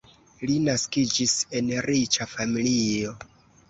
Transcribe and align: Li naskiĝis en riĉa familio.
Li 0.51 0.55
naskiĝis 0.69 1.37
en 1.61 1.71
riĉa 1.91 2.31
familio. 2.37 3.19